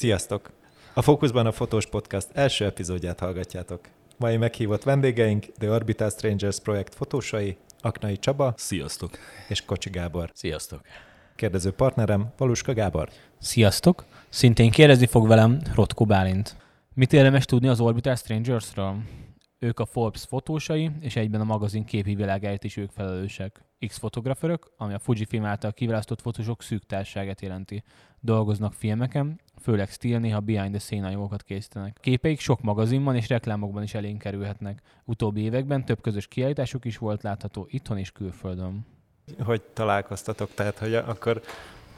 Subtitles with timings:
[0.00, 0.50] Sziasztok!
[0.94, 3.80] A Fókuszban a Fotós Podcast első epizódját hallgatjátok.
[4.18, 9.10] Mai meghívott vendégeink The Orbital Strangers projekt fotósai, Aknai Csaba Sziasztok!
[9.48, 10.30] és Kocsi Gábor.
[10.34, 10.80] Sziasztok!
[11.34, 13.08] Kérdező partnerem Valuska Gábor.
[13.38, 14.04] Sziasztok!
[14.28, 16.56] Szintén kérdezni fog velem Rotko Bálint.
[16.94, 18.96] Mit érdemes tudni az Orbital Strangersről?
[19.58, 23.64] Ők a Forbes fotósai, és egyben a magazin képi világáért is ők felelősek.
[23.86, 27.82] X-fotograferök, ami a Fujifilm által kiválasztott fotósok szűk társágát jelenti.
[28.20, 31.96] Dolgoznak filmeken, főleg stíl, néha behind the scene anyagokat készítenek.
[32.00, 34.82] Képeik sok magazinban és reklámokban is elénk kerülhetnek.
[35.04, 38.86] Utóbbi években több közös kiállításuk is volt látható itthon és külföldön.
[39.44, 40.54] Hogy találkoztatok?
[40.54, 41.42] Tehát, hogy akkor,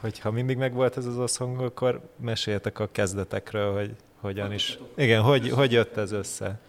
[0.01, 4.79] hogyha mindig megvolt ez az oszhang, akkor meséljetek a kezdetekről, hogy hogyan is.
[4.97, 6.60] Igen, hogy, hogy jött ez össze?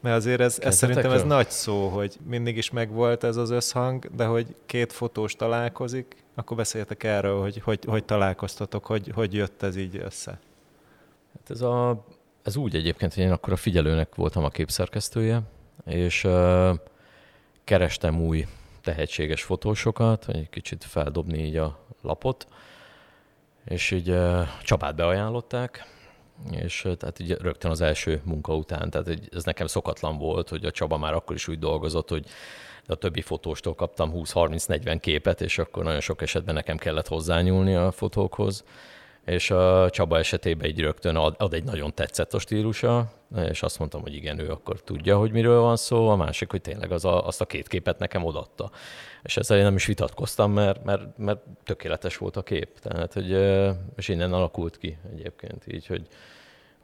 [0.00, 4.14] Mert azért ez, ez szerintem ez nagy szó, hogy mindig is megvolt ez az összhang,
[4.14, 9.62] de hogy két fotós találkozik, akkor beszéljetek erről, hogy hogy, hogy találkoztatok, hogy, hogy jött
[9.62, 10.38] ez így össze.
[11.32, 12.04] Hát ez, a,
[12.42, 15.42] ez úgy egyébként, hogy én akkor a figyelőnek voltam a képszerkesztője,
[15.86, 16.78] és uh,
[17.64, 18.46] kerestem új
[18.82, 22.46] tehetséges fotósokat, egy kicsit feldobni így a lapot,
[23.64, 25.86] és így uh, Csabát beajánlották,
[26.50, 30.70] és tehát így rögtön az első munka után, tehát ez nekem szokatlan volt, hogy a
[30.70, 32.26] Csaba már akkor is úgy dolgozott, hogy
[32.86, 37.90] a többi fotóstól kaptam 20-30-40 képet, és akkor nagyon sok esetben nekem kellett hozzányúlni a
[37.90, 38.64] fotókhoz,
[39.24, 43.12] és a Csaba esetében így rögtön ad, ad egy nagyon tetszett a stílusa,
[43.48, 46.60] és azt mondtam, hogy igen, ő akkor tudja, hogy miről van szó, a másik, hogy
[46.60, 48.70] tényleg az a, azt a két képet nekem odatta.
[49.22, 52.78] És ezzel én nem is vitatkoztam, mert, mert, mert tökéletes volt a kép.
[52.78, 53.30] Tehát, hogy,
[53.96, 56.06] és innen alakult ki egyébként így, hogy,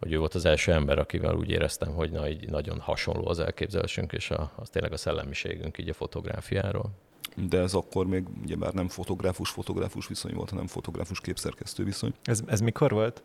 [0.00, 3.38] hogy ő volt az első ember, akivel úgy éreztem, hogy na, így nagyon hasonló az
[3.38, 6.90] elképzelésünk, és a, az tényleg a szellemiségünk így a fotográfiáról.
[7.36, 12.14] De ez akkor még ugye már nem fotográfus-fotográfus viszony volt, hanem fotográfus képszerkesztő viszony.
[12.24, 13.22] Ez, ez mikor volt?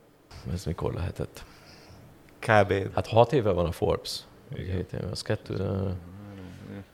[0.54, 1.46] Ez mikor lehetett?
[2.40, 2.94] Kb.
[2.94, 4.24] Hát hat éve van a Forbes.
[4.54, 4.76] Igen.
[4.76, 5.56] Hét éve, az kettő...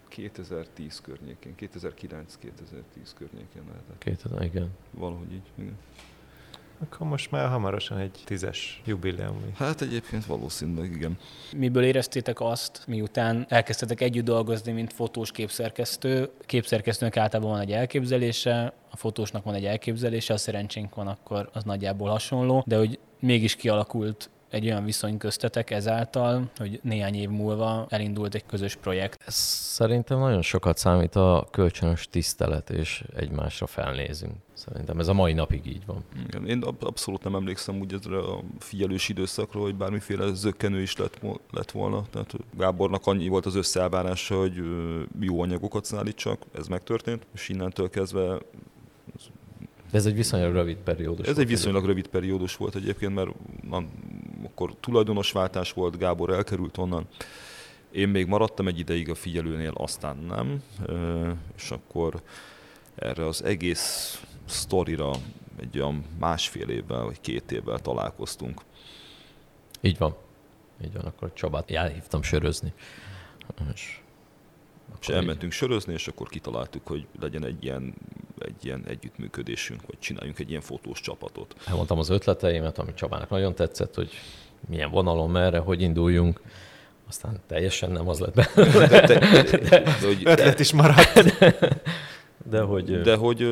[0.07, 2.23] 2010 környékén, 2009-2010
[3.17, 3.97] környékén lehetett.
[3.97, 4.69] 2000, igen.
[4.91, 5.77] Valahogy így, igen.
[6.83, 9.41] Akkor most már hamarosan egy tízes jubileum.
[9.57, 11.17] Hát egyébként valószínűleg igen.
[11.55, 16.29] Miből éreztétek azt, miután elkezdtetek együtt dolgozni, mint fotós képszerkesztő?
[16.45, 21.63] Képszerkesztőnek általában van egy elképzelése, a fotósnak van egy elképzelése, a szerencsénk van, akkor az
[21.63, 27.85] nagyjából hasonló, de hogy mégis kialakult egy olyan viszony köztetek ezáltal, hogy néhány év múlva
[27.89, 29.23] elindult egy közös projekt?
[29.25, 34.33] Ez szerintem nagyon sokat számít a kölcsönös tisztelet, és egymásra felnézünk.
[34.53, 36.03] Szerintem ez a mai napig így van.
[36.27, 41.19] Igen, én abszolút nem emlékszem úgy ezre a figyelős időszakról, hogy bármiféle zöggenő is lett,
[41.51, 42.05] lett volna.
[42.09, 44.63] Tehát Gábornak annyi volt az összeállvárása, hogy
[45.19, 48.37] jó anyagokat szállítsak, ez megtörtént, és innentől kezdve
[49.91, 51.27] de ez egy viszonylag rövid periódus.
[51.27, 53.29] Ez egy viszonylag rövid periódus volt egyébként, mert
[54.45, 57.07] akkor tulajdonosváltás volt, Gábor elkerült onnan.
[57.91, 60.63] Én még maradtam egy ideig a figyelőnél, aztán nem,
[61.57, 62.21] és akkor
[62.95, 65.11] erre az egész sztorira
[65.59, 68.61] egy olyan másfél évvel vagy két évvel találkoztunk.
[69.81, 70.15] Így van.
[70.83, 72.73] Így van, akkor Csabát elhívtam sörözni.
[73.73, 73.99] És,
[75.01, 75.57] és elmentünk így.
[75.57, 77.93] sörözni, és akkor kitaláltuk, hogy legyen egy ilyen,
[78.45, 81.55] egy ilyen együttműködésünk, vagy csináljunk egy ilyen fotós csapatot.
[81.65, 84.09] Elmondtam az ötleteimet, ami Csabának nagyon tetszett, hogy
[84.69, 86.41] milyen vonalon, merre, hogy induljunk.
[87.07, 88.87] Aztán teljesen nem az lett belőle.
[88.87, 91.37] De, de, de, de, de, hogy, Ötlet is maradt.
[91.39, 91.73] De,
[92.49, 93.01] de hogy...
[93.01, 93.47] De hogy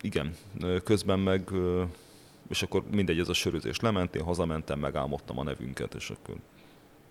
[0.00, 0.34] igen,
[0.84, 1.50] közben meg,
[2.48, 6.36] és akkor mindegy, ez a sörözés lement, én hazamentem, megálmodtam a nevünket, és akkor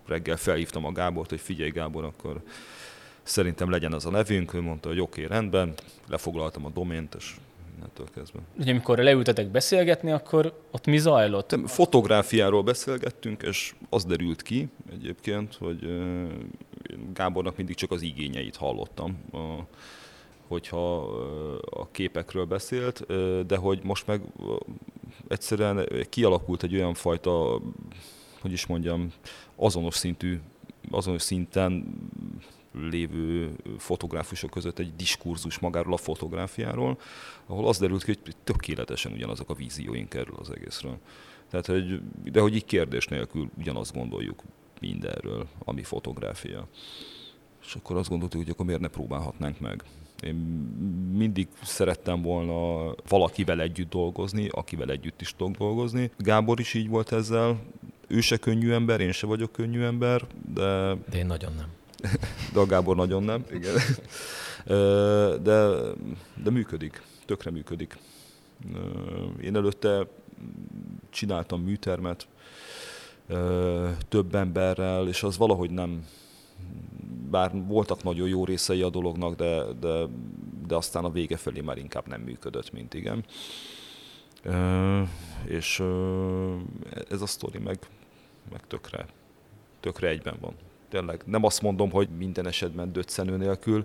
[0.06, 2.42] reggel felhívtam a Gábort, hogy figyelj Gábor, akkor
[3.26, 5.74] szerintem legyen az a nevünk, ő mondta, hogy oké, okay, rendben,
[6.06, 7.34] lefoglaltam a domént, és
[7.76, 8.38] innentől kezdve.
[8.58, 11.58] Ugye amikor leültetek beszélgetni, akkor ott mi zajlott?
[11.66, 16.02] Fotográfiáról beszélgettünk, és az derült ki egyébként, hogy
[17.14, 19.24] Gábornak mindig csak az igényeit hallottam,
[20.48, 20.96] hogyha
[21.70, 23.06] a képekről beszélt,
[23.46, 24.20] de hogy most meg
[25.28, 27.60] egyszerűen kialakult egy olyan fajta,
[28.40, 29.12] hogy is mondjam,
[29.56, 30.40] azonos szintű,
[30.90, 31.98] azonos szinten
[32.90, 36.98] lévő fotográfusok között egy diskurzus magáról a fotográfiáról,
[37.46, 40.98] ahol az derült ki, hogy tökéletesen ugyanazok a vízióink erről az egészről.
[41.50, 44.42] Tehát, hogy, de hogy így kérdés nélkül ugyanazt gondoljuk
[44.80, 46.68] mindenről, ami fotográfia.
[47.66, 49.84] És akkor azt gondoltuk, hogy akkor miért ne próbálhatnánk meg.
[50.22, 50.34] Én
[51.12, 56.10] mindig szerettem volna valakivel együtt dolgozni, akivel együtt is tudok dolgozni.
[56.18, 57.62] Gábor is így volt ezzel.
[58.06, 60.94] Ő se könnyű ember, én se vagyok könnyű ember, de...
[61.10, 61.68] De én nagyon nem.
[62.52, 63.74] De a Gábor nagyon nem, igen.
[65.42, 65.68] De,
[66.42, 67.98] de működik, tökre működik.
[69.40, 70.06] Én előtte
[71.10, 72.26] csináltam műtermet
[74.08, 76.06] több emberrel, és az valahogy nem,
[77.30, 80.06] bár voltak nagyon jó részei a dolognak, de, de,
[80.66, 83.24] de aztán a vége felé már inkább nem működött, mint igen.
[85.44, 85.82] És
[87.10, 87.78] ez a sztori meg,
[88.50, 89.06] meg tökre,
[89.80, 90.54] tökre egyben van.
[90.88, 93.84] Tényleg nem azt mondom, hogy minden esetben döccenő nélkül,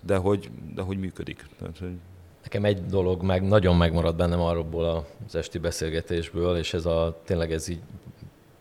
[0.00, 1.46] de hogy, de hogy működik.
[1.58, 1.96] Tehát, hogy
[2.42, 7.52] Nekem egy dolog meg nagyon megmaradt bennem arról az esti beszélgetésből, és ez a tényleg
[7.52, 7.80] ez így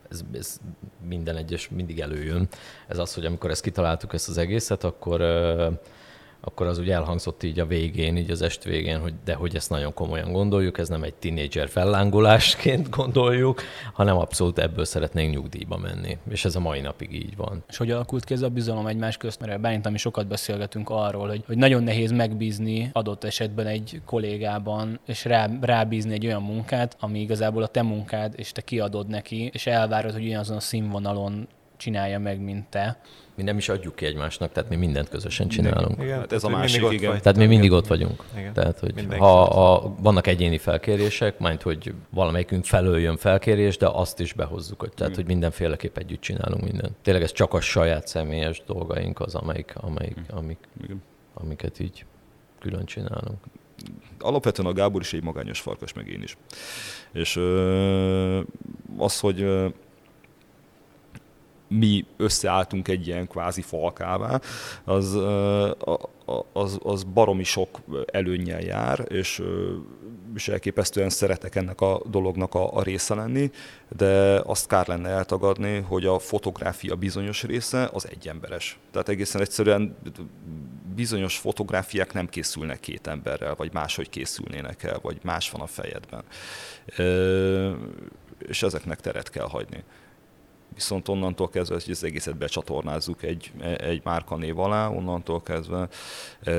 [0.10, 0.60] ez, ez
[1.08, 2.48] minden egyes mindig előjön.
[2.88, 5.22] Ez az, hogy amikor ezt kitaláltuk ezt az egészet, akkor
[6.42, 9.70] akkor az úgy elhangzott így a végén, így az est végén, hogy de hogy ezt
[9.70, 13.62] nagyon komolyan gondoljuk, ez nem egy tinédzser fellángolásként gondoljuk,
[13.94, 16.18] hanem abszolút ebből szeretnénk nyugdíjba menni.
[16.30, 17.64] És ez a mai napig így van.
[17.70, 21.28] És hogy alakult ki ez a bizalom egymás közt, mert Bálint, ami sokat beszélgetünk arról,
[21.28, 26.98] hogy, hogy nagyon nehéz megbízni adott esetben egy kollégában, és rá, rábízni egy olyan munkát,
[27.00, 31.48] ami igazából a te munkád, és te kiadod neki, és elvárod, hogy ugyanazon a színvonalon
[31.80, 33.02] csinálja meg, mint te.
[33.36, 36.02] Mi nem is adjuk ki egymásnak, tehát mi mindent közösen csinálunk.
[36.02, 37.22] Igen, hát ez a másik, igen.
[37.22, 38.24] Tehát mi mindig ott vagyunk.
[38.38, 38.54] Igen.
[38.54, 44.20] Tehát, hogy ha a, vannak egyéni felkérések, majd hogy valamelyikünk felől jön felkérés, de azt
[44.20, 46.96] is behozzuk, hogy, tehát, hogy mindenféleképp együtt csinálunk mindent.
[47.02, 51.02] Tényleg ez csak a saját személyes dolgaink az, amelyik, amelyik, amik, igen.
[51.34, 52.06] amiket így
[52.60, 53.38] külön csinálunk
[54.20, 56.38] alapvetően a Gábor is egy magányos farkas, meg én is.
[57.12, 58.42] És ö,
[58.98, 59.42] az, hogy
[61.69, 64.39] mi összeálltunk egy ilyen kvázi falkává,
[64.83, 65.18] az,
[66.54, 69.44] az, az baromi sok előnnyel jár, és,
[70.36, 73.51] és elképesztően szeretek ennek a dolognak a, a része lenni,
[73.98, 78.80] de azt kár lenne eltagadni, hogy a fotográfia bizonyos része az egyemberes.
[78.92, 79.98] Tehát egészen egyszerűen
[80.95, 86.24] bizonyos fotográfiák nem készülnek két emberrel, vagy máshogy készülnének el, vagy más van a fejedben.
[88.48, 89.83] És ezeknek teret kell hagyni
[90.74, 95.88] viszont onnantól kezdve, hogy az egészet becsatornázzuk egy, egy márkanév alá, onnantól kezdve
[96.44, 96.51] e,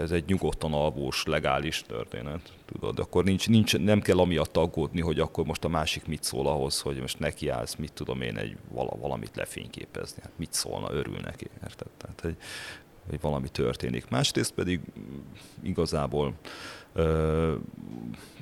[0.00, 2.52] ez egy nyugodtan alvós, legális történet.
[2.64, 6.46] Tudod, akkor nincs, nincs, nem kell amiatt aggódni, hogy akkor most a másik mit szól
[6.46, 10.22] ahhoz, hogy most nekiállsz, mit tudom én, egy vala, valamit lefényképezni.
[10.22, 11.88] Hát mit szólna, örül neki, érted?
[11.96, 12.36] Tehát, hogy,
[13.08, 14.08] hogy valami történik.
[14.08, 14.80] Másrészt pedig
[15.62, 16.34] igazából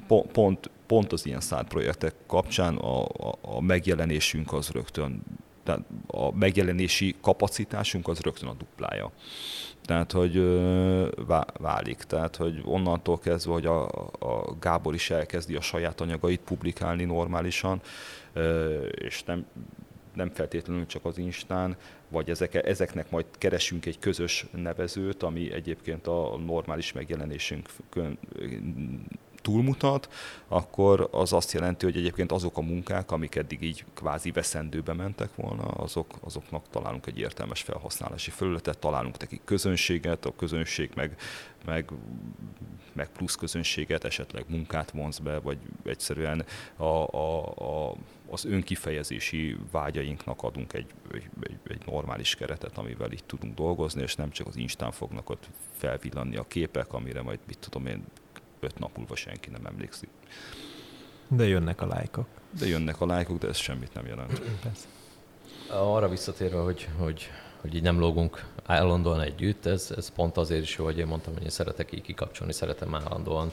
[0.07, 5.23] pont, pont az ilyen szárt projektek kapcsán a, a, a megjelenésünk az rögtön,
[5.67, 9.13] tehát a megjelenési kapacitásunk az rögtön a duplája.
[9.85, 10.61] Tehát, hogy
[11.59, 11.97] válik.
[11.97, 13.85] Tehát, hogy onnantól kezdve, hogy a,
[14.19, 17.81] a Gábor is elkezdi a saját anyagait publikálni normálisan,
[18.91, 19.47] és nem,
[20.15, 21.77] nem feltétlenül csak az Instán,
[22.09, 27.69] vagy ezek, ezeknek majd keresünk egy közös nevezőt, ami egyébként a normális megjelenésünk
[29.47, 30.09] túlmutat,
[30.49, 35.35] akkor az azt jelenti, hogy egyébként azok a munkák, amik eddig így kvázi veszendőbe mentek
[35.35, 41.17] volna, azok, azoknak találunk egy értelmes felhasználási felületet, találunk nekik közönséget, a közönség meg,
[41.65, 41.91] meg,
[42.93, 46.45] meg plusz közönséget, esetleg munkát vonz be, vagy egyszerűen
[46.77, 47.47] a, a,
[47.89, 47.95] a
[48.31, 54.31] az önkifejezési vágyainknak adunk egy, egy, egy normális keretet, amivel itt tudunk dolgozni, és nem
[54.31, 58.05] csak az Instán fognak ott felvillanni a képek, amire majd, mit tudom én,
[58.67, 60.09] öt nap múlva senki nem emlékszik.
[61.29, 62.27] De jönnek a lájkok.
[62.59, 64.41] De jönnek a lájkok, de ez semmit nem jelent.
[64.63, 64.87] Persze.
[65.71, 67.31] Arra visszatérve, hogy, hogy,
[67.61, 71.33] hogy így nem lógunk állandóan együtt, ez, ez pont azért is jó, hogy én mondtam,
[71.33, 73.53] hogy én szeretek így kikapcsolni, szeretem állandóan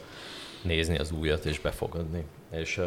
[0.62, 2.26] nézni az újat és befogadni.
[2.52, 2.82] És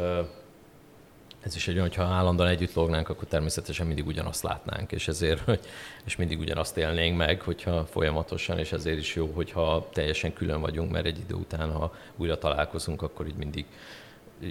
[1.43, 5.41] ez is egy olyan, hogyha állandóan együtt lognánk, akkor természetesen mindig ugyanazt látnánk, és ezért,
[5.41, 5.61] hogy,
[6.05, 10.91] és mindig ugyanazt élnénk meg, hogyha folyamatosan, és ezért is jó, hogyha teljesen külön vagyunk,
[10.91, 13.67] mert egy idő után, ha újra találkozunk, akkor így mindig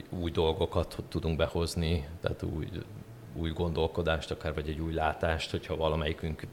[0.09, 2.67] új dolgokat tudunk behozni, tehát új,
[3.33, 6.47] új gondolkodást, akár vagy egy új látást, hogyha valamelyikünk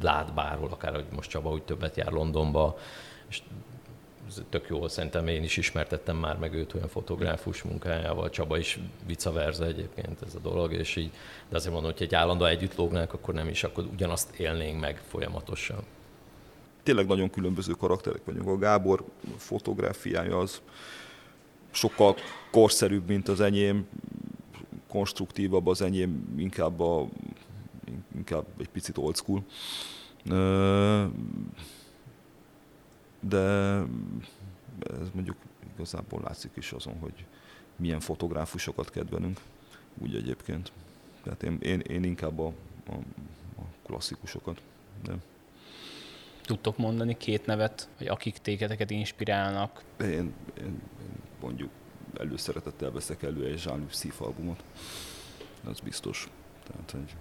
[0.00, 2.78] lát bárhol, akár hogy most Csaba úgy többet jár Londonba,
[3.28, 3.42] és
[4.48, 9.30] tök jó, szerintem én is ismertettem már meg őt olyan fotográfus munkájával, Csaba is vice
[9.30, 11.10] versa egyébként ez a dolog, és így,
[11.48, 15.00] de azért mondom, hogy egy állandóan együtt lógnánk, akkor nem is, akkor ugyanazt élnénk meg
[15.08, 15.82] folyamatosan.
[16.82, 18.48] Tényleg nagyon különböző karakterek vagyunk.
[18.48, 19.04] A Gábor
[19.36, 20.60] fotográfiája az
[21.70, 22.14] sokkal
[22.50, 23.86] korszerűbb, mint az enyém,
[24.88, 27.06] konstruktívabb az enyém, inkább, a,
[28.16, 29.44] inkább egy picit old school
[33.28, 33.38] de
[34.80, 35.36] ez mondjuk
[35.74, 37.24] igazából látszik is azon, hogy
[37.76, 39.40] milyen fotográfusokat kedvelünk,
[39.98, 40.72] úgy egyébként.
[41.22, 42.52] Tehát én, én, én inkább a,
[42.88, 42.92] a,
[43.58, 44.62] a klasszikusokat.
[45.02, 45.12] De.
[46.42, 49.84] Tudtok mondani két nevet, vagy akik tégeteket inspirálnak?
[50.00, 50.80] Én, én, én
[51.40, 51.70] mondjuk
[52.18, 54.64] előszeretettel veszek elő egy Jean-Luc albumot.
[55.68, 56.30] Ez biztos.
[56.66, 57.16] Tehát, hogy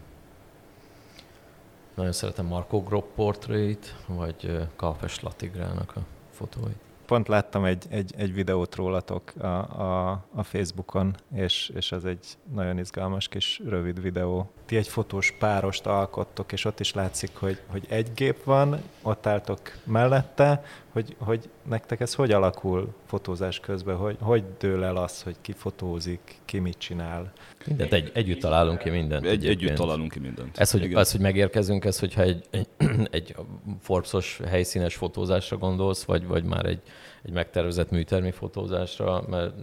[1.95, 8.33] Nagyon szeretem Marco Gropp portrait, vagy Kalfes Latigrának a fotóit pont láttam egy, egy, egy
[8.33, 14.49] videót rólatok a, a, a Facebookon, és, és ez egy nagyon izgalmas kis rövid videó.
[14.65, 19.25] Ti egy fotós párost alkottok, és ott is látszik, hogy, hogy egy gép van, ott
[19.25, 20.63] álltok mellette,
[20.95, 25.51] hogy, hogy nektek ez hogy alakul fotózás közben, hogy, hogy dől el az, hogy ki
[25.51, 27.33] fotózik, ki mit csinál?
[27.65, 29.25] Mindent egy, együtt találunk ki mindent.
[29.25, 30.57] Egy, együtt találunk ki mindent.
[30.57, 32.67] Ez, hogy, az, hogy megérkezünk, ez, hogyha egy, egy,
[33.11, 33.35] egy
[33.81, 36.81] Forbes-os helyszínes fotózásra gondolsz, vagy, vagy már egy,
[37.23, 39.53] egy megtervezett műtermi fotózásra, mert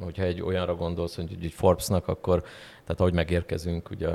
[0.00, 2.40] hogyha egy olyanra gondolsz, hogy egy Forbesnak, akkor,
[2.84, 4.08] tehát ahogy megérkezünk ugye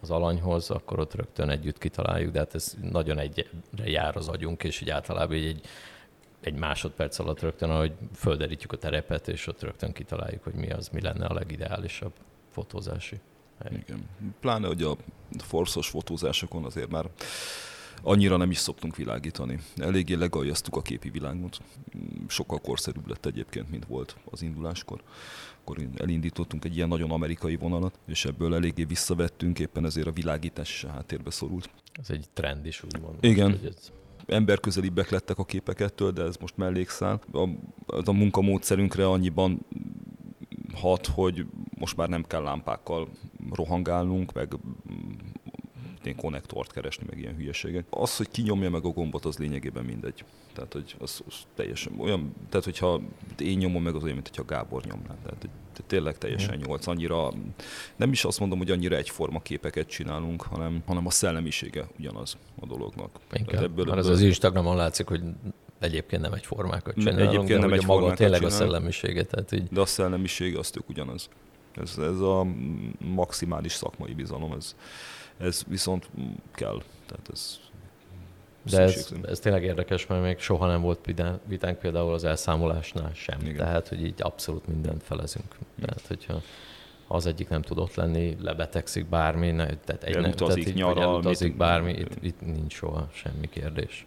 [0.00, 3.44] az alanyhoz, akkor ott rögtön együtt kitaláljuk, de hát ez nagyon egyre
[3.84, 5.60] jár az agyunk, és így általában egy,
[6.42, 10.88] egy másodperc alatt rögtön, ahogy földerítjük a terepet, és ott rögtön kitaláljuk, hogy mi az,
[10.88, 12.12] mi lenne a legideálisabb
[12.50, 13.20] fotózási
[13.58, 13.82] hely.
[13.86, 14.08] Igen.
[14.40, 14.96] Pláne, hogy a
[15.38, 17.10] forszos fotózásokon azért már
[18.02, 19.58] annyira nem is szoktunk világítani.
[19.76, 21.60] Eléggé legaljaztuk a képi világot.
[22.28, 25.02] Sokkal korszerűbb lett egyébként, mint volt az induláskor.
[25.60, 30.74] Akkor elindítottunk egy ilyen nagyon amerikai vonalat, és ebből eléggé visszavettünk, éppen ezért a világítás
[30.74, 31.70] is a háttérbe szorult.
[31.92, 33.24] Ez egy trend is, úgymond.
[33.24, 33.50] Igen.
[33.50, 33.92] Hogy ez
[34.26, 37.20] emberközelibbek lettek a képek ettől, de ez most mellékszál.
[37.32, 37.48] A,
[38.04, 39.66] a munkamódszerünkre annyiban
[40.74, 41.46] hat, hogy
[41.78, 43.08] most már nem kell lámpákkal
[43.50, 44.56] rohangálnunk, meg
[46.04, 47.86] én konnektort keresni, meg ilyen hülyeségek.
[47.90, 50.24] Az, hogy kinyomja meg a gombot, az lényegében mindegy.
[50.52, 53.00] Tehát, hogy az, az teljesen olyan, tehát hogyha
[53.38, 55.14] én nyomom meg, az olyan, mint hogyha Gábor nyomná.
[55.22, 55.50] Tehát, hogy
[55.86, 56.86] tényleg teljesen nyolc.
[56.86, 57.32] Annyira,
[57.96, 62.66] nem is azt mondom, hogy annyira egyforma képeket csinálunk, hanem, hanem a szellemisége ugyanaz a
[62.66, 63.10] dolognak.
[63.32, 64.12] Inkább, ebből, mert ebből...
[64.12, 65.22] az Instagramon látszik, hogy
[65.78, 69.24] egyébként nem egy formákat csinálunk, egyébként nem egy maga tényleg csinál, a szellemisége.
[69.24, 69.68] Tehát így...
[69.70, 71.28] De a szellemisége az tök ugyanaz.
[71.74, 72.46] Ez, ez a
[72.98, 74.76] maximális szakmai bizalom, ez,
[75.38, 76.10] ez viszont
[76.54, 76.82] kell.
[77.06, 77.58] Tehát ez
[78.70, 80.98] de ez, ez tényleg érdekes, mert még soha nem volt
[81.46, 83.40] vitánk például az elszámolásnál sem.
[83.40, 83.56] Igen.
[83.56, 85.56] Tehát, hogy így abszolút mindent felezünk.
[85.76, 85.88] Igen.
[85.88, 86.42] Tehát, hogyha
[87.06, 91.56] az egyik nem tudott lenni, lebetegszik bármi, ne, tehát egy elutazik, tehát így, elutazik mit,
[91.56, 94.06] bármi, itt, itt nincs soha semmi kérdés.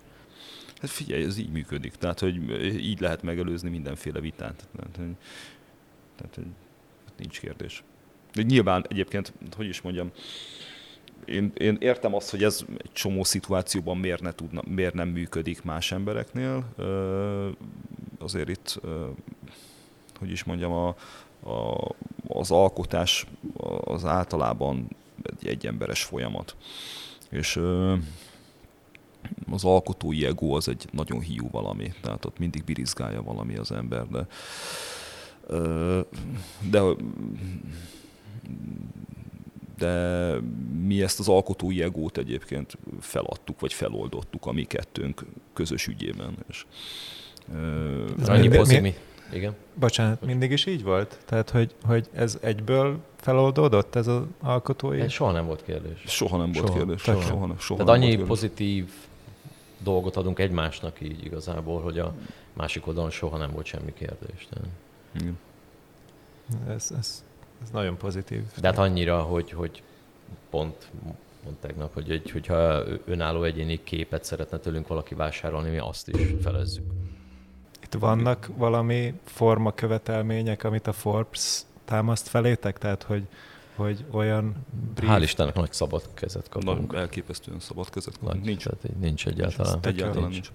[0.81, 1.95] Hát figyelj, ez így működik.
[1.95, 2.35] Tehát, hogy
[2.79, 4.67] így lehet megelőzni mindenféle vitát.
[4.75, 5.15] Tehát, hogy,
[6.15, 6.45] tehát, hogy
[7.17, 7.83] nincs kérdés.
[8.33, 10.11] De nyilván egyébként, hogy is mondjam,
[11.25, 15.63] én, én értem azt, hogy ez egy csomó szituációban miért, ne tudna, miért nem működik
[15.63, 16.65] más embereknél.
[18.19, 18.79] Azért itt,
[20.19, 20.87] hogy is mondjam, a,
[21.49, 21.91] a,
[22.27, 23.25] az alkotás
[23.83, 24.87] az általában
[25.23, 26.55] egy egyemberes folyamat.
[27.29, 27.61] És
[29.51, 34.07] az alkotói ego az egy nagyon hiú valami, tehát ott mindig birizgálja valami az ember,
[34.07, 34.27] de
[36.69, 36.81] de
[39.77, 40.35] de
[40.85, 46.37] mi ezt az alkotói egót egyébként feladtuk, vagy feloldottuk a mi kettőnk közös ügyében.
[46.49, 46.65] És,
[48.19, 48.95] Ez annyi mi, mi?
[49.33, 49.55] Igen.
[49.73, 51.19] Bocsánat, mindig is így volt?
[51.25, 54.99] Tehát, hogy, hogy ez egyből feloldódott, ez az alkotói?
[54.99, 56.01] Ez soha nem volt kérdés.
[56.05, 56.77] Soha nem volt soha.
[56.77, 57.01] kérdés.
[57.01, 57.21] Soha.
[57.21, 58.91] Soha, soha, Tehát annyi pozitív
[59.83, 62.13] dolgot adunk egymásnak így igazából, hogy a
[62.53, 64.47] másik oldalon soha nem volt semmi kérdés.
[64.49, 64.59] De...
[65.19, 65.37] Igen.
[66.67, 67.23] Ez, ez
[67.63, 68.41] ez nagyon pozitív.
[68.61, 69.83] De hát annyira, hogy, hogy
[70.49, 70.89] pont
[71.45, 76.33] pont tegnap, hogy egy, hogyha önálló egyéni képet szeretne tőlünk valaki vásárolni, mi azt is
[76.41, 76.83] felezzük.
[77.83, 82.77] Itt vannak valami forma követelmények, amit a Forbes támaszt felétek?
[82.77, 83.23] Tehát, hogy,
[83.75, 84.55] hogy olyan
[84.95, 85.11] brief...
[85.11, 86.91] Hál' Istennek nagy szabad kezet kapunk.
[86.91, 88.33] Na, elképesztően szabad kezet kapunk.
[88.33, 88.63] Nagy, nincs.
[88.63, 89.71] Tehát nincs egyáltalán.
[89.71, 89.85] Nincs.
[89.85, 90.51] Egyáltalán nincs.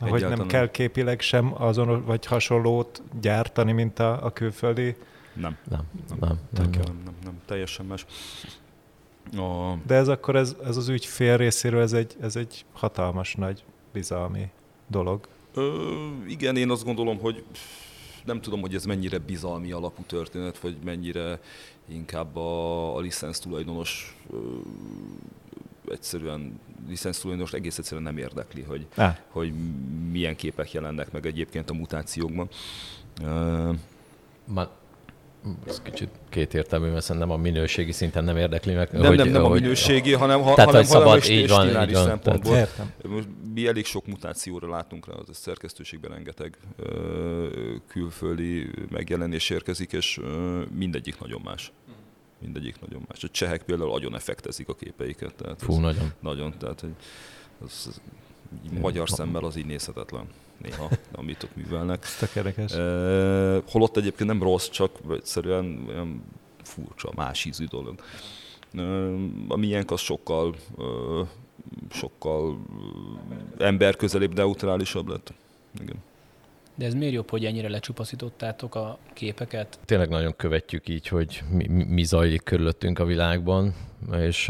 [0.00, 0.10] nincs.
[0.10, 4.96] Hogy nem kell képileg sem azon vagy hasonlót gyártani, mint a, a külföldi
[5.34, 5.56] nem.
[5.68, 5.82] Nem.
[6.08, 6.18] Nem.
[6.20, 6.38] Nem.
[6.50, 6.70] Nem.
[6.70, 7.40] Nem, nem, nem, nem.
[7.46, 8.06] teljesen más.
[9.36, 9.76] A...
[9.86, 14.50] De ez akkor ez, ez az ügyfél részéről ez egy, ez egy hatalmas nagy bizalmi
[14.86, 15.28] dolog.
[15.54, 15.88] Ö,
[16.26, 17.44] igen, én azt gondolom, hogy
[18.24, 21.40] nem tudom, hogy ez mennyire bizalmi alapú történet, vagy mennyire
[21.88, 24.36] inkább a, a licensz tulajdonos ö,
[25.90, 28.86] egyszerűen licensz tulajdonos egész egyszerűen nem érdekli, hogy,
[29.28, 29.52] hogy
[30.10, 32.48] milyen képek jelennek meg egyébként a mutációkban.
[33.22, 33.72] Ö,
[34.46, 34.68] Ma,
[35.66, 38.92] ez kicsit kétértelmű, mert szerintem a minőségi szinten nem érdekli meg.
[38.92, 41.88] Nem, hogy, nem, nem hogy, a minőségi, hanem, ha, tehát, hanem, szabad, hanem így van,
[41.88, 42.52] így van, szempontból.
[42.52, 47.46] Tehát, Most mi elég sok mutációra látunk rá, az a szerkesztőségben rengeteg ö,
[47.88, 51.72] külföldi megjelenés érkezik, és ö, mindegyik nagyon más.
[52.40, 53.24] Mindegyik nagyon más.
[53.24, 55.34] A csehek például nagyon effektezik a képeiket.
[55.34, 56.12] Tehát Fú, nagyon.
[56.20, 56.94] Nagyon, tehát hogy
[57.64, 58.00] az, az,
[58.80, 60.26] magyar szemmel az így nézhetetlen.
[60.58, 62.02] Néha, amit ott művelnek.
[62.02, 62.72] Ez tök érdekes.
[63.70, 66.24] Holott egyébként nem rossz, csak egyszerűen olyan
[66.62, 68.00] furcsa, más ízű dolog.
[68.72, 68.82] E,
[69.48, 70.82] a miénk az sokkal, e,
[71.90, 72.58] sokkal
[73.58, 75.32] emberközelébb, neutrálisabb lett.
[75.80, 75.96] Igen.
[76.74, 79.78] De ez miért jobb, hogy ennyire lecsupaszítottátok a képeket?
[79.84, 83.74] Tényleg nagyon követjük így, hogy mi, mi zajlik körülöttünk a világban,
[84.12, 84.48] és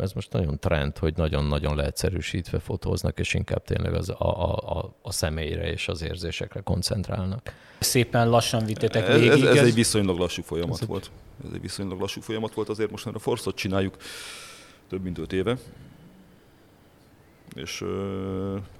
[0.00, 5.12] ez most nagyon trend, hogy nagyon-nagyon leegyszerűsítve fotóznak, és inkább tényleg az a, a, a
[5.12, 7.52] személyre és az érzésekre koncentrálnak.
[7.78, 9.28] Szépen lassan vittétek végig.
[9.28, 11.10] Ez, ez, ez egy viszonylag lassú folyamat ez volt.
[11.44, 13.96] Ez egy viszonylag lassú folyamat volt, azért most már a Force-ot csináljuk
[14.88, 15.56] több mint öt éve.
[17.54, 17.84] És...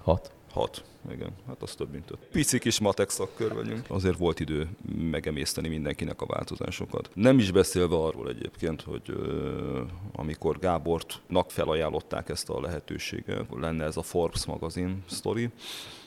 [0.02, 0.32] Hat.
[0.52, 0.84] Hat.
[1.10, 2.18] Igen, hát az több mint öt.
[2.18, 3.84] Pici kis matek szakkör vagyunk.
[3.88, 4.68] Azért volt idő
[5.10, 7.10] megemészteni mindenkinek a változásokat.
[7.14, 9.80] Nem is beszélve arról egyébként, hogy uh,
[10.12, 15.50] amikor Gábortnak felajánlották ezt a lehetőséget, lenne ez a Forbes magazin sztori,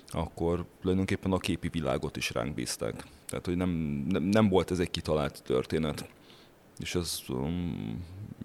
[0.08, 3.04] akkor tulajdonképpen a képi világot is ránk bízták.
[3.25, 3.70] Tehát, hogy nem,
[4.10, 6.10] nem, nem volt ez egy kitalált történet.
[6.80, 7.20] És ez,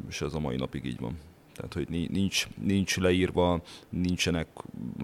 [0.08, 1.18] és ez a mai napig így van.
[1.54, 4.46] Tehát, hogy nincs, nincs leírva, nincsenek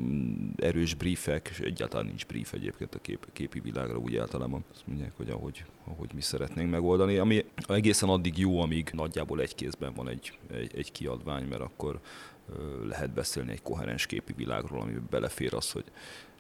[0.00, 4.64] mm, erős briefek, és egyáltalán nincs brief egyébként a kép, képi világra úgy általában.
[4.72, 9.54] Azt mondják, hogy ahogy, ahogy mi szeretnénk megoldani, ami egészen addig jó, amíg nagyjából egy
[9.54, 12.00] kézben van egy, egy, egy kiadvány, mert akkor
[12.88, 15.84] lehet beszélni egy koherens képi világról, amiben belefér az, hogy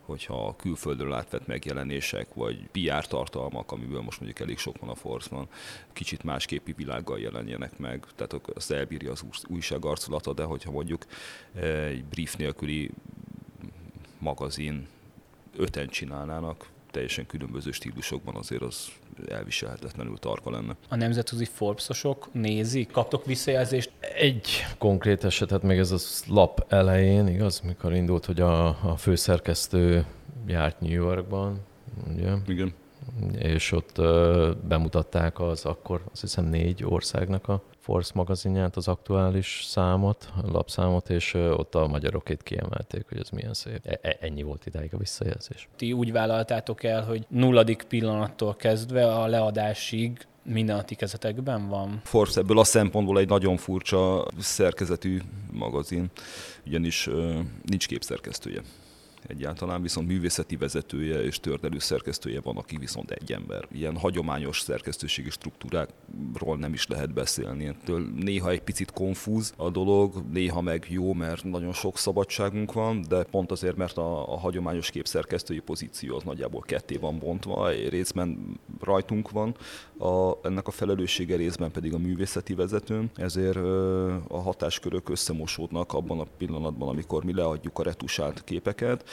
[0.08, 5.48] hogyha külföldről átvett megjelenések, vagy PR tartalmak, amiből most mondjuk elég sok van a Force-ban,
[5.92, 11.04] kicsit másképi világgal jelenjenek meg, tehát az elbírja az újság arculata, de hogyha mondjuk
[11.54, 12.90] eh, egy brief nélküli
[14.18, 14.86] magazin
[15.56, 18.88] öten csinálnának, teljesen különböző stílusokban azért az
[19.28, 20.76] elviselhetetlenül tarka lenne.
[20.88, 22.90] A nemzetközi Forbesosok nézik?
[22.90, 23.90] Kaptok visszajelzést?
[24.16, 24.48] Egy
[24.78, 30.04] konkrét esetet még ez a lap elején, igaz, mikor indult, hogy a, a főszerkesztő
[30.46, 31.60] járt New Yorkban,
[32.08, 32.32] ugye?
[32.46, 32.74] Igen
[33.38, 34.00] és ott
[34.68, 41.10] bemutatták az akkor azt hiszem négy országnak a Force magazinját, az aktuális számot, a lapszámot,
[41.10, 43.80] és ott a magyarokét kiemelték, hogy ez milyen szép.
[43.82, 45.68] E- e- ennyi volt idáig a visszajelzés.
[45.76, 52.00] Ti úgy vállaltátok el, hogy nulladik pillanattól kezdve a leadásig minden a ti kezetekben van?
[52.04, 55.20] Force ebből a szempontból egy nagyon furcsa szerkezetű
[55.52, 56.10] magazin,
[56.66, 57.08] ugyanis
[57.62, 58.62] nincs képszerkesztője
[59.28, 63.68] egyáltalán, viszont művészeti vezetője és tördelő szerkesztője van, aki viszont egy ember.
[63.72, 67.66] Ilyen hagyományos szerkesztőségi struktúrákról nem is lehet beszélni.
[67.66, 73.04] Ettől néha egy picit konfúz a dolog, néha meg jó, mert nagyon sok szabadságunk van,
[73.08, 78.58] de pont azért, mert a, a hagyományos képszerkesztői pozíció az nagyjából ketté van bontva, részben
[78.80, 79.56] rajtunk van,
[79.98, 83.56] a, ennek a felelőssége részben pedig a művészeti vezetőn, ezért
[84.28, 89.04] a hatáskörök összemosódnak abban a pillanatban, amikor mi leadjuk a retusált képeket,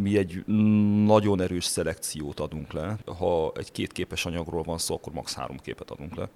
[0.00, 0.44] mi egy
[1.04, 2.96] nagyon erős szelekciót adunk le.
[3.18, 5.34] Ha egy kétképes anyagról van szó, akkor max.
[5.34, 6.28] három képet adunk le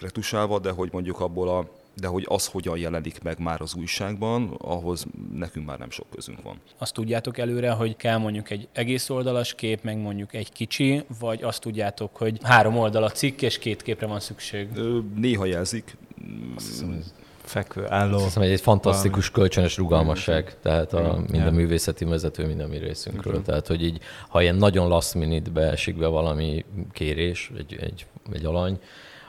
[0.00, 1.68] retusálva, de hogy mondjuk abból a
[2.00, 6.42] de hogy az hogyan jelenik meg már az újságban, ahhoz nekünk már nem sok közünk
[6.42, 6.60] van.
[6.78, 11.42] Azt tudjátok előre, hogy kell mondjuk egy egész oldalas kép, meg mondjuk egy kicsi, vagy
[11.42, 14.68] azt tudjátok, hogy három oldal a cikk, és két képre van szükség?
[15.14, 15.96] Néha jelzik.
[16.56, 17.02] Azt hiszem,
[17.46, 18.14] fekvő álló.
[18.14, 22.66] Azt hiszem, hogy egy fantasztikus kölcsönös rugalmasság, tehát a, mind a művészeti vezető, mind a
[22.66, 23.32] mi részünkről.
[23.32, 23.46] Uh-huh.
[23.46, 28.44] Tehát, hogy így, ha ilyen nagyon last minute-be esik be valami kérés, egy, egy, egy
[28.44, 28.80] alany,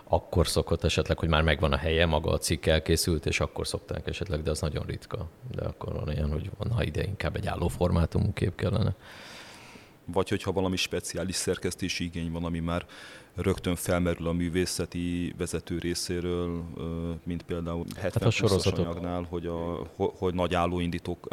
[0.04, 4.08] akkor szokott esetleg, hogy már megvan a helye, maga a cikk elkészült, és akkor szokták
[4.08, 5.28] esetleg, de az nagyon ritka.
[5.56, 8.96] De akkor van ilyen, hogy van, ha ide inkább egy álló formátumú kép kellene
[10.14, 12.86] vagy hogyha valami speciális szerkesztési igény van, ami már
[13.38, 16.64] rögtön felmerül a művészeti vezető részéről,
[17.24, 21.28] mint például 70 hát anyagnál, hogy, a, hogy nagy állóindítók,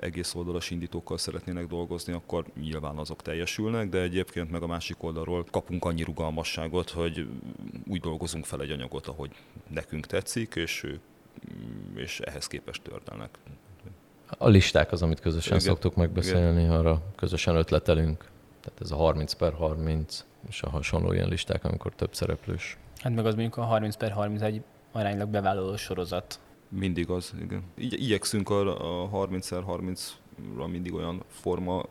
[0.00, 5.44] egész oldalas indítókkal szeretnének dolgozni, akkor nyilván azok teljesülnek, de egyébként meg a másik oldalról
[5.50, 7.28] kapunk annyi rugalmasságot, hogy
[7.88, 9.30] úgy dolgozunk fel egy anyagot, ahogy
[9.68, 10.86] nekünk tetszik, és,
[11.94, 13.38] és ehhez képest tördelnek.
[14.38, 15.68] A listák az, amit közösen Igen.
[15.68, 16.72] szoktuk megbeszélni, Igen.
[16.72, 18.24] arra közösen ötletelünk.
[18.60, 22.76] Tehát ez a 30 per 30 és a hasonló ilyen listák, amikor több szereplős.
[22.98, 26.40] Hát meg az mondjuk a 30 per 30 egy aránylag bevállaló sorozat.
[26.68, 27.62] Mindig az, igen.
[27.74, 30.16] Igy- igyekszünk a, a 30 x 30
[30.56, 31.82] ra mindig olyan forma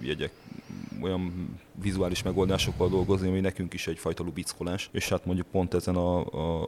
[0.00, 0.32] jegyek,
[1.02, 4.88] olyan vizuális megoldásokkal dolgozni, ami nekünk is egyfajta lubickolás.
[4.92, 6.62] És hát mondjuk pont ezen a, a,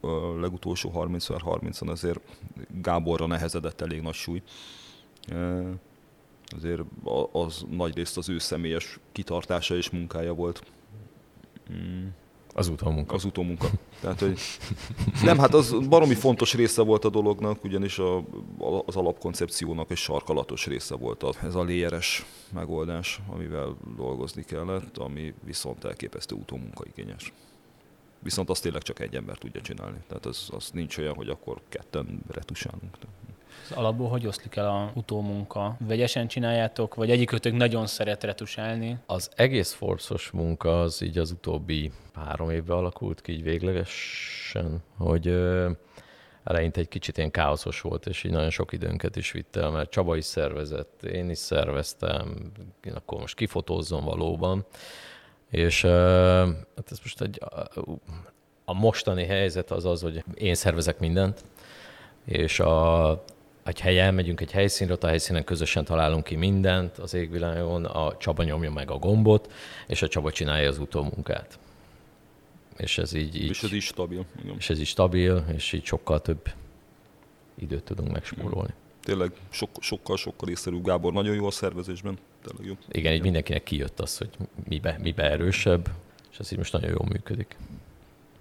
[0.00, 2.20] a, a legutolsó 30x30-on azért
[2.82, 4.42] Gáborra nehezedett elég nagy súly.
[6.56, 6.82] Azért
[7.32, 10.62] az nagy részt az ő személyes kitartása és munkája volt.
[11.72, 12.06] Mm.
[12.56, 13.14] Az utómunka.
[13.14, 13.68] Az utómunka.
[14.00, 14.38] Tehát, hogy
[15.22, 18.24] nem, hát az baromi fontos része volt a dolognak, ugyanis a,
[18.86, 25.34] az alapkoncepciónak egy sarkalatos része volt az, ez a léjeres megoldás, amivel dolgozni kellett, ami
[25.44, 27.32] viszont elképesztő utómunkaigényes.
[28.18, 29.98] Viszont azt tényleg csak egy ember tudja csinálni.
[30.06, 32.96] Tehát az, az nincs olyan, hogy akkor ketten retusálunk.
[33.70, 35.76] Az alapból hogy oszlik el a utómunka?
[35.78, 38.98] Vegyesen csináljátok, vagy egyikötök nagyon szeret retusálni?
[39.06, 45.26] Az egész forszos munka az így az utóbbi három évben alakult ki így véglegesen, hogy
[45.26, 45.70] ö,
[46.44, 49.90] eleinte egy kicsit ilyen káoszos volt, és így nagyon sok időnket is vitt el, mert
[49.90, 52.52] Csaba is szervezett, én is szerveztem,
[52.94, 54.64] akkor most kifotózzon valóban.
[55.50, 57.40] És hát ez most egy,
[58.64, 61.44] a mostani helyzet az az, hogy én szervezek mindent,
[62.24, 63.10] és a,
[63.66, 68.16] egy helyen elmegyünk egy helyszínre, ott a helyszínen közösen találunk ki mindent az égvilágon, a
[68.16, 69.52] Csaba nyomja meg a gombot,
[69.86, 71.58] és a Csaba csinálja az utómunkát.
[72.76, 74.24] És ez így, így És ez is stabil.
[74.42, 74.54] Igen.
[74.58, 76.52] és ez is stabil, és így sokkal több
[77.54, 78.74] időt tudunk megspórolni.
[79.02, 82.18] Tényleg sok, sokkal, sokkal észszerű Gábor, nagyon jó a szervezésben.
[82.44, 82.74] Tényleg jó.
[82.88, 84.30] Igen, így mindenkinek kijött az, hogy
[84.68, 85.88] mibe, mibe erősebb,
[86.32, 87.56] és ez így most nagyon jól működik.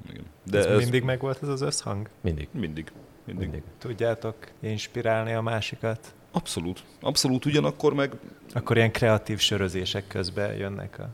[0.10, 0.26] Igen.
[0.44, 2.10] De ez, ez mindig megvolt ez az összhang?
[2.22, 2.48] Mindig.
[2.52, 2.92] Mindig.
[3.26, 3.44] Mindig.
[3.50, 3.64] mindig.
[3.78, 6.14] Tudjátok inspirálni a másikat?
[6.32, 6.84] Abszolút.
[7.02, 7.46] Abszolút.
[7.46, 8.12] Ugyanakkor meg
[8.54, 11.10] Akkor ilyen kreatív sörözések közben jönnek a...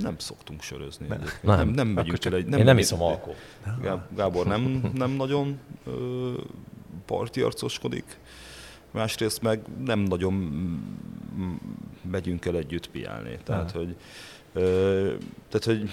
[0.00, 1.06] nem szoktunk sörözni.
[1.06, 1.22] Nem.
[1.42, 1.56] Nem.
[1.56, 2.46] nem, nem megyünk csak- el egy...
[2.46, 3.34] Nem, én nem iszom alkohol.
[3.82, 6.32] Gá- Gábor nem, nem nagyon ö,
[7.06, 8.18] partiarcoskodik,
[8.90, 10.34] másrészt meg nem nagyon
[12.10, 13.38] megyünk el együtt piálni.
[13.44, 13.76] Tehát, Ah.
[13.76, 13.96] hogy,
[14.52, 15.12] ö,
[15.48, 15.90] tehát, hogy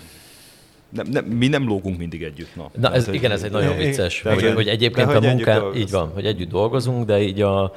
[0.92, 2.56] nem, nem, mi nem lógunk mindig együtt.
[2.56, 5.16] Na, Na ez, igen, ez egy nagyon Igen, vicces, de hogy, hogy- hogy egyébként de
[5.18, 7.74] a munkán, így van, hogy együtt dolgozunk, de így, a,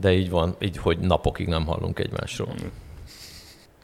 [0.00, 2.54] de így van, így, hogy napokig nem hallunk egymásról.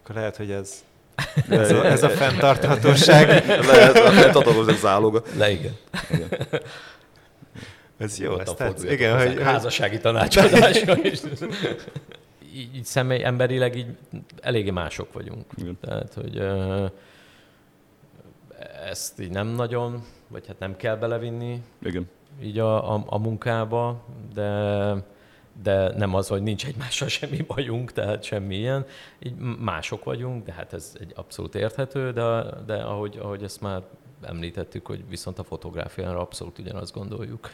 [0.02, 0.84] Akkor lehet, hogy ez,
[1.48, 3.28] ez, a, ez a fenntarthatóság.
[3.72, 5.22] lehet, lehet adatozni záloga.
[5.36, 5.76] Le igen.
[7.98, 8.84] Ez jó, a tetsz.
[8.84, 11.18] Igen, hogy, házassági tanácsadása is.
[12.56, 13.86] így, így személy, emberileg így
[14.40, 15.44] eléggé mások vagyunk.
[15.56, 15.78] Igen.
[15.80, 16.42] Tehát, hogy
[18.82, 22.08] ezt így nem nagyon, vagy hát nem kell belevinni Igen.
[22.42, 24.94] így a, a, a munkába, de,
[25.62, 28.86] de nem az, hogy nincs egymással semmi bajunk, tehát semmi ilyen.
[29.18, 33.82] Így mások vagyunk, de hát ez egy abszolút érthető, de, de ahogy, ahogy ezt már
[34.22, 37.50] említettük, hogy viszont a fotográfiára abszolút ugyanazt gondoljuk.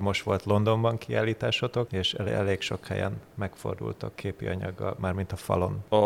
[0.00, 5.84] Most volt Londonban kiállításotok, és el- elég sok helyen megfordultok képi anyaggal, mármint a falon.
[5.88, 5.96] A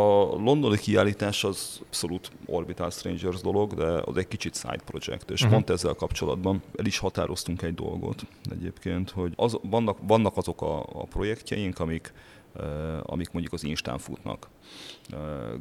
[0.42, 5.52] londoni kiállítás az abszolút Orbital Strangers dolog, de az egy kicsit side project, és Mhm.
[5.52, 10.78] pont ezzel kapcsolatban el is határoztunk egy dolgot egyébként, hogy az, vannak, vannak azok a,
[10.80, 12.12] a projektjeink, amik,
[13.02, 14.48] amik mondjuk az Instán futnak.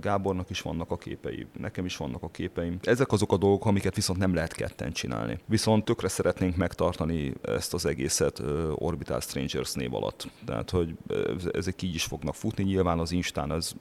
[0.01, 2.77] Gábornak is vannak a képei, nekem is vannak a képeim.
[2.81, 5.39] Ezek azok a dolgok, amiket viszont nem lehet ketten csinálni.
[5.45, 8.41] Viszont tökre szeretnénk megtartani ezt az egészet
[8.75, 10.27] Orbital Strangers név alatt.
[10.45, 12.63] Tehát, hogy ez- ezek így is fognak futni.
[12.63, 13.75] Nyilván az Instán az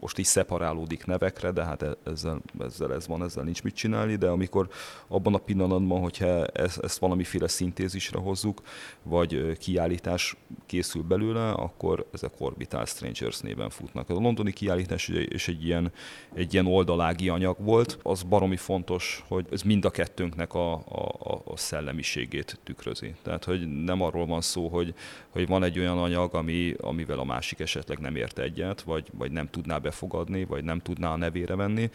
[0.00, 4.16] most is szeparálódik nevekre, de hát e- ezzel, ezzel ez van, ezzel nincs mit csinálni,
[4.16, 4.68] de amikor
[5.08, 8.62] abban a pillanatban, hogyha ezt, ezt valamiféle szintézisre hozzuk,
[9.02, 14.10] vagy kiállítás készül belőle, akkor ezek Orbital Strangers néven futnak.
[14.10, 15.92] A londoni kiállítás és egy ilyen,
[16.34, 21.16] egy ilyen oldalági anyag volt, az baromi fontos, hogy ez mind a kettőnknek a, a,
[21.18, 23.14] a- a szellemiségét tükrözi.
[23.22, 24.94] Tehát, hogy nem arról van szó, hogy,
[25.28, 29.30] hogy van egy olyan anyag, ami, amivel a másik esetleg nem ért egyet, vagy, vagy
[29.30, 31.90] nem tudná befogadni, vagy nem tudná a nevére venni.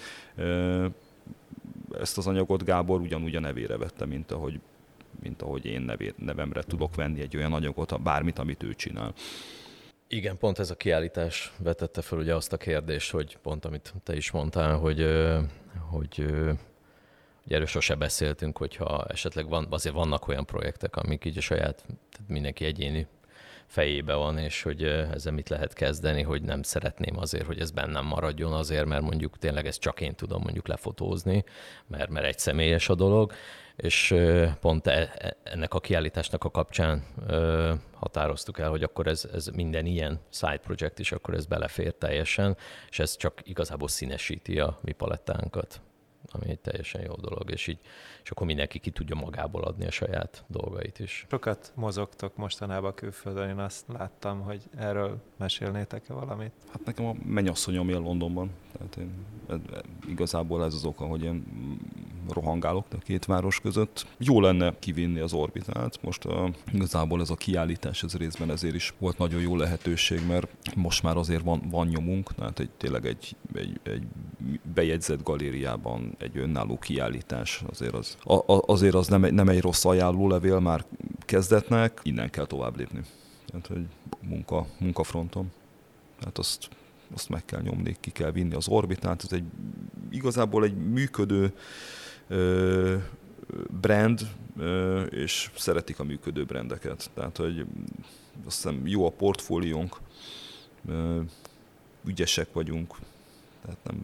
[2.00, 4.60] Ezt az anyagot Gábor ugyanúgy a nevére vette, mint ahogy,
[5.22, 9.14] mint ahogy én nevé, nevemre tudok venni egy olyan anyagot, bármit, amit ő csinál.
[10.08, 14.16] Igen, pont ez a kiállítás vetette fel ugye azt a kérdést, hogy pont amit te
[14.16, 15.06] is mondtál, hogy,
[15.90, 16.26] hogy,
[17.44, 21.84] hogy erről sose beszéltünk, hogyha esetleg van, azért vannak olyan projektek, amik így a saját,
[21.86, 23.08] tehát mindenki egyéni
[23.66, 28.06] fejébe van, és hogy ezzel mit lehet kezdeni, hogy nem szeretném azért, hogy ez bennem
[28.06, 31.44] maradjon azért, mert mondjuk tényleg ezt csak én tudom mondjuk lefotózni,
[31.88, 33.34] mert, mert egy személyes a dolog,
[33.76, 34.16] és
[34.60, 37.04] pont e- e- ennek a kiállításnak a kapcsán
[37.94, 42.58] határoztuk el, hogy akkor ez, ez minden ilyen side project is, akkor ez belefér teljesen,
[42.90, 45.82] és ez csak igazából színesíti a mi palettánkat,
[46.34, 47.80] ami egy teljesen jó dolog, és így,
[48.24, 51.26] és akkor mindenki ki tudja magából adni a saját dolgait is.
[51.30, 56.52] Sokat mozogtok mostanában külföldön, én azt láttam, hogy erről mesélnétek-e valamit?
[56.72, 59.12] Hát nekem a mennyasszonyom él Londonban, tehát én,
[59.48, 61.44] e- e- igazából ez az oka, hogy én
[62.30, 64.08] rohangálok a két város között.
[64.18, 66.02] Jó lenne kivinni az orbitát.
[66.02, 70.48] Most uh, igazából ez a kiállítás ez részben ezért is volt nagyon jó lehetőség, mert
[70.76, 74.08] most már azért van, van nyomunk, tehát egy, tényleg egy, egy, egy
[74.74, 79.86] bejegyzett galériában egy önálló kiállítás azért az, a, azért az nem egy, nem egy rossz
[79.86, 80.86] ajánlólevél már
[81.26, 83.02] kezdetnek, innen kell tovább lépni.
[83.46, 83.86] Tehát, hogy
[84.22, 85.52] munka, munkafronton.
[86.20, 86.70] Tehát azt
[87.14, 89.24] azt meg kell nyomni, ki kell vinni az orbitát.
[89.24, 89.44] Ez egy
[90.10, 91.54] igazából egy működő
[92.28, 92.96] ö,
[93.82, 97.10] brand, ö, és szeretik a működő brandeket.
[97.14, 97.66] Tehát, hogy
[98.46, 99.98] azt hiszem jó a portfóliónk,
[100.88, 101.22] ö,
[102.06, 102.96] ügyesek vagyunk,
[103.62, 104.02] tehát nem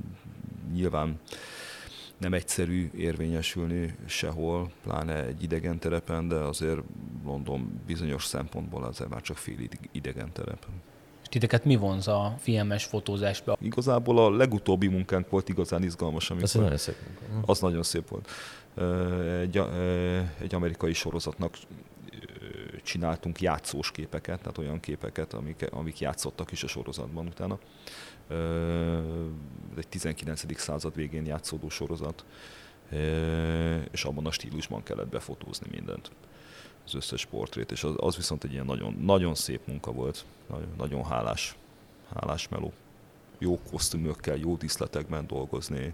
[0.73, 1.19] nyilván
[2.19, 6.79] nem egyszerű érvényesülni sehol, pláne egy idegen terepen, de azért
[7.25, 9.57] London bizonyos szempontból azért már csak fél
[9.91, 10.65] idegen terep.
[11.29, 13.57] Titeket mi vonz a filmes fotózásba?
[13.61, 16.29] Igazából a legutóbbi munkánk volt igazán izgalmas.
[16.29, 16.95] Amikor, Ez nagyon szép
[17.31, 17.51] munka.
[17.51, 18.29] Az nagyon szép volt.
[19.41, 19.61] Egy,
[20.41, 21.57] egy amerikai sorozatnak
[22.89, 27.59] csináltunk játszós képeket, tehát olyan képeket, amik, amik játszottak is a sorozatban utána.
[29.77, 30.59] Egy 19.
[30.59, 32.25] század végén játszódó sorozat,
[33.91, 36.11] és abban a stílusban kellett befotózni mindent
[36.85, 40.73] az összes portrét, és az, az viszont egy ilyen nagyon, nagyon szép munka volt, nagyon,
[40.77, 41.55] nagyon hálás,
[42.15, 42.73] hálás meló.
[43.37, 45.93] Jó kosztümökkel, jó díszletekben dolgozni,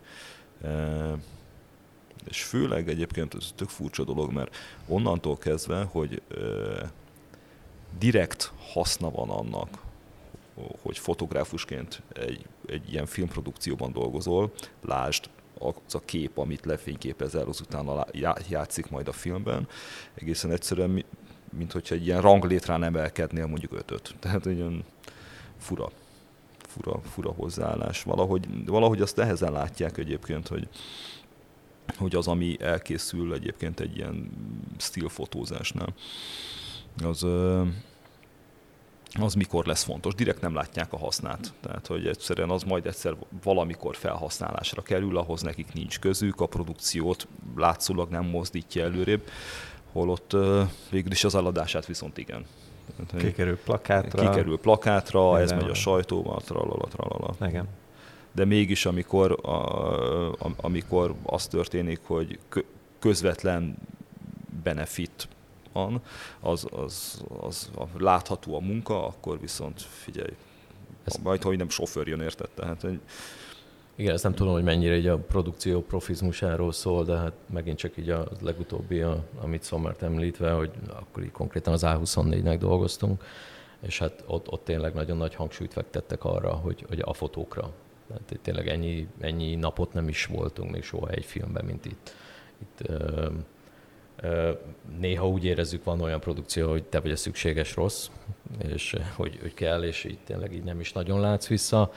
[2.27, 4.55] és főleg egyébként ez tök furcsa dolog, mert
[4.87, 6.21] onnantól kezdve, hogy
[7.97, 9.83] direkt haszna van annak,
[10.81, 18.05] hogy fotográfusként egy, egy ilyen filmprodukcióban dolgozol, lásd az a kép, amit lefényképezel, az utána
[18.49, 19.67] játszik majd a filmben.
[20.13, 21.03] Egészen egyszerűen,
[21.57, 24.15] mint hogyha egy ilyen ranglétrán emelkednél mondjuk ötöt.
[24.19, 24.83] Tehát olyan
[25.57, 25.89] fura,
[26.57, 28.03] fura, fura hozzáállás.
[28.03, 30.67] Valahogy, valahogy azt nehezen látják egyébként, hogy,
[31.97, 34.31] hogy az, ami elkészül egyébként egy ilyen
[34.77, 35.93] stílfotózásnál,
[37.03, 37.25] az,
[39.19, 40.13] az mikor lesz fontos.
[40.15, 41.53] Direkt nem látják a hasznát.
[41.61, 47.27] Tehát, hogy egyszerűen az majd egyszer valamikor felhasználásra kerül, ahhoz nekik nincs közük, a produkciót
[47.55, 49.29] látszólag nem mozdítja előrébb,
[49.91, 50.35] holott
[50.89, 52.45] végül is az eladását viszont igen.
[53.17, 54.29] Kikerül plakátra.
[54.29, 57.35] Kikerül plakátra, ez megy a sajtóba, tralala, tralala.
[57.47, 57.67] Igen.
[58.35, 62.39] De mégis, amikor, a, amikor az történik, hogy
[62.99, 63.77] közvetlen
[64.63, 65.27] benefit
[65.73, 66.01] van,
[66.39, 70.33] az, az, az a látható a munka, akkor viszont figyelj,
[71.03, 71.15] ez...
[71.23, 72.49] majd, hogy nem sofőr jön, érted?
[72.49, 72.99] Tehát, hogy...
[73.95, 77.97] Igen, ezt nem tudom, hogy mennyire így a produkció profizmusáról szól, de hát megint csak
[77.97, 83.23] így a legutóbbi, a, amit Szomert említve, hogy akkor így konkrétan az A24-nek dolgoztunk,
[83.79, 87.71] és hát ott, ott tényleg nagyon nagy hangsúlyt fektettek arra, hogy, hogy a fotókra.
[88.07, 92.15] Tehát tényleg ennyi, ennyi napot nem is voltunk még soha egy filmben, mint itt.
[92.61, 92.87] Itt
[94.99, 98.09] Néha úgy érezzük, van olyan produkció, hogy te vagy a szükséges rossz,
[98.67, 101.91] és hogy, hogy kell, és így tényleg így nem is nagyon látsz vissza.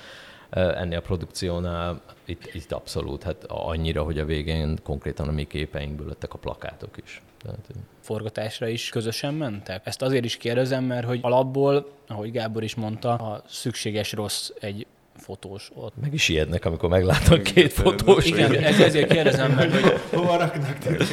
[0.50, 6.06] Ennél a produkciónál itt, itt abszolút, hát annyira, hogy a végén konkrétan a mi képeinkből
[6.06, 7.22] lettek a plakátok is.
[7.42, 7.68] Tehát,
[8.00, 9.86] Forgatásra is közösen mentek?
[9.86, 14.86] Ezt azért is kérdezem, mert hogy alapból, ahogy Gábor is mondta, a szükséges rossz egy
[15.28, 15.92] fotós ott.
[16.00, 18.26] Meg is ijednek, amikor meglátok két fotós.
[18.26, 20.00] Igen, ez, ezért kérdezem meg, hogy...
[20.18, 21.08] Hova raknak meg?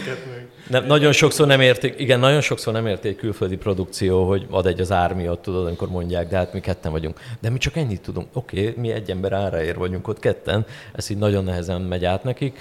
[0.69, 4.81] Nem, nagyon sokszor nem érték, igen, nagyon sokszor nem érték külföldi produkció, hogy ad egy
[4.81, 7.19] az ár miatt, tudod, amikor mondják, de hát mi ketten vagyunk.
[7.39, 8.27] De mi csak ennyit tudunk.
[8.33, 12.23] Oké, okay, mi egy ember áraér vagyunk ott ketten, ez így nagyon nehezen megy át
[12.23, 12.59] nekik.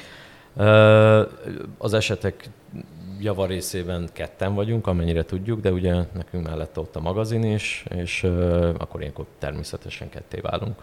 [1.79, 2.49] Az esetek
[3.21, 8.23] javarészében ketten vagyunk, amennyire tudjuk, de ugye nekünk mellette ott a magazin is, és
[8.79, 10.83] akkor ilyenkor természetesen ketté válunk.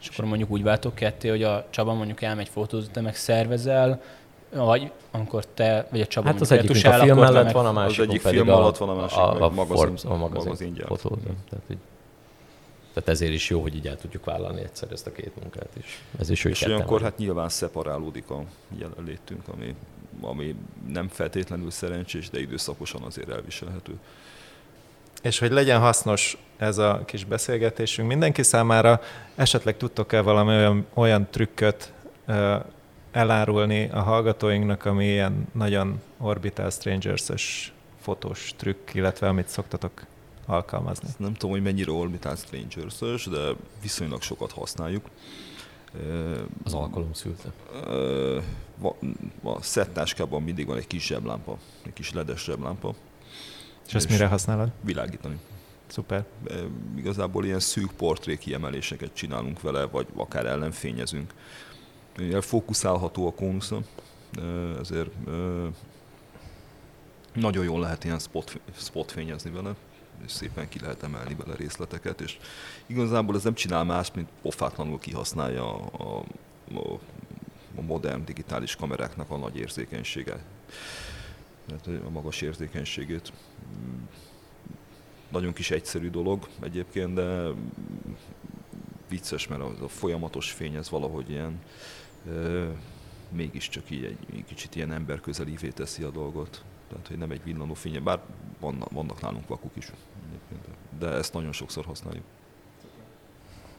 [0.00, 4.02] És akkor mondjuk úgy váltok ketté, hogy a Csaba mondjuk elmegy fotózni, te meg szervezel,
[4.50, 7.52] vagy amikor te, vagy a Csaba Hát az egyik a film mellett meg...
[7.54, 10.16] van, a másik az egyik film alatt van, a másik a, a, magazin, Forbes, a
[10.16, 10.74] magazin, magazin
[11.48, 11.78] Tehát, így,
[12.92, 16.02] tehát ezért is jó, hogy így el tudjuk vállalni egyszer ezt a két munkát is.
[16.18, 18.42] Ez is És olyankor hát nyilván szeparálódik a
[18.78, 19.74] jelenlétünk, ami,
[20.20, 20.54] ami
[20.88, 23.98] nem feltétlenül szerencsés, de időszakosan azért elviselhető.
[25.22, 29.00] És hogy legyen hasznos ez a kis beszélgetésünk mindenki számára,
[29.34, 31.92] esetleg tudtok-e valami olyan, olyan trükköt
[32.26, 32.54] uh,
[33.10, 40.06] elárulni a hallgatóinknak, ami ilyen nagyon Orbital Strangers-ös fotós trükk, illetve amit szoktatok
[40.46, 41.08] alkalmazni?
[41.16, 43.38] Nem tudom, hogy mennyire Orbital Strangers-ös, de
[43.82, 45.04] viszonylag sokat használjuk.
[46.64, 47.48] Az alkalom szülte.
[49.42, 52.94] A szettáskában mindig van egy kis zseblámpa, egy kis ledes zseblámpa,
[53.88, 54.70] és ezt mire használod?
[54.80, 55.38] Világítani.
[55.86, 56.24] Szuper.
[56.96, 61.34] Igazából ilyen szűk portré kiemeléseket csinálunk vele, vagy akár ellenfényezünk.
[62.16, 63.80] Ilyen fókuszálható a kónusza,
[64.80, 65.10] ezért
[67.32, 69.74] nagyon jól lehet ilyen spot, spot fényezni vele,
[70.24, 72.38] és szépen ki lehet emelni vele részleteket, és
[72.86, 76.24] igazából ez nem csinál más, mint pofátlanul kihasználja a,
[76.74, 76.92] a,
[77.76, 80.38] a modern digitális kameráknak a nagy érzékenysége,
[81.68, 83.32] tehát a magas érzékenységét.
[85.28, 87.48] Nagyon kis egyszerű dolog egyébként, de
[89.08, 91.60] vicces, mert a, a folyamatos fény ez valahogy ilyen
[93.28, 96.64] mégiscsak így egy, egy kicsit ilyen emberközelévé teszi a dolgot.
[96.88, 98.20] Tehát, hogy nem egy villanó fénye, bár
[98.60, 99.92] vannak, vannak nálunk vakuk is,
[100.98, 102.24] de ezt nagyon sokszor használjuk.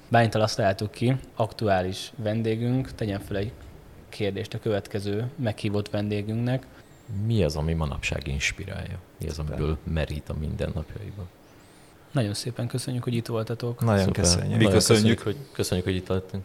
[0.08, 3.52] Bálintal azt találtuk ki, aktuális vendégünk, tegyen fel egy
[4.10, 6.67] kérdést a következő meghívott vendégünknek.
[7.26, 9.00] Mi az, ami manapság inspirálja?
[9.19, 11.28] Mi az, amiből merít a mindennapjaiban?
[12.12, 13.82] Nagyon szépen köszönjük, hogy itt voltatok.
[13.84, 14.24] Nagyon Szuper.
[14.24, 14.58] köszönjük.
[14.58, 16.43] Mi köszönjük, köszönjük, hogy, köszönjük, hogy itt lettünk.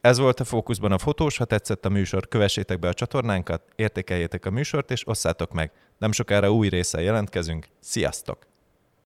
[0.00, 4.46] Ez volt a Fókuszban a fotós, ha tetszett a műsor, kövessétek be a csatornánkat, értékeljétek
[4.46, 5.72] a műsort és osszátok meg.
[5.98, 7.66] Nem sokára új résszel jelentkezünk.
[7.80, 8.51] Sziasztok!